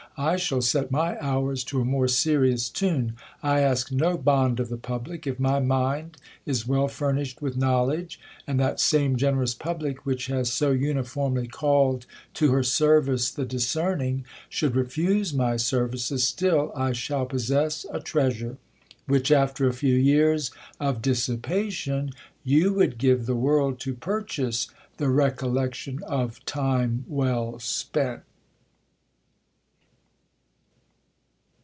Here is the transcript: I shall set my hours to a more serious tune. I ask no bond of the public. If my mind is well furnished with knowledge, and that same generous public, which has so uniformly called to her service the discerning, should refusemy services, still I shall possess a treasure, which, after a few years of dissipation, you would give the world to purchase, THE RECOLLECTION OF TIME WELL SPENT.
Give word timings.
I 0.17 0.35
shall 0.35 0.61
set 0.61 0.91
my 0.91 1.17
hours 1.19 1.63
to 1.63 1.79
a 1.81 1.85
more 1.85 2.09
serious 2.09 2.67
tune. 2.69 3.13
I 3.41 3.61
ask 3.61 3.93
no 3.93 4.17
bond 4.17 4.59
of 4.59 4.67
the 4.67 4.77
public. 4.77 5.25
If 5.25 5.39
my 5.39 5.59
mind 5.61 6.17
is 6.45 6.67
well 6.67 6.87
furnished 6.89 7.41
with 7.41 7.55
knowledge, 7.57 8.19
and 8.45 8.59
that 8.59 8.81
same 8.81 9.15
generous 9.15 9.53
public, 9.53 10.05
which 10.05 10.27
has 10.27 10.51
so 10.51 10.71
uniformly 10.71 11.47
called 11.47 12.05
to 12.35 12.51
her 12.51 12.61
service 12.61 13.31
the 13.31 13.45
discerning, 13.45 14.25
should 14.49 14.73
refusemy 14.73 15.57
services, 15.59 16.27
still 16.27 16.71
I 16.75 16.91
shall 16.91 17.25
possess 17.25 17.85
a 17.89 18.01
treasure, 18.01 18.57
which, 19.07 19.31
after 19.31 19.67
a 19.67 19.73
few 19.73 19.95
years 19.95 20.51
of 20.79 21.01
dissipation, 21.01 22.11
you 22.43 22.73
would 22.73 22.97
give 22.99 23.25
the 23.25 23.35
world 23.35 23.79
to 23.79 23.93
purchase, 23.95 24.67
THE 24.97 25.09
RECOLLECTION 25.09 26.03
OF 26.03 26.43
TIME 26.45 27.05
WELL 27.07 27.59
SPENT. 27.59 28.23